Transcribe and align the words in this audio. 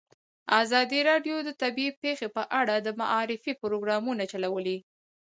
ازادي 0.61 0.99
راډیو 1.09 1.35
د 1.43 1.49
طبیعي 1.61 1.93
پېښې 2.01 2.27
په 2.35 2.43
اړه 2.59 2.75
د 2.79 2.87
معارفې 2.99 3.53
پروګرامونه 3.61 4.23
چلولي. 4.31 4.77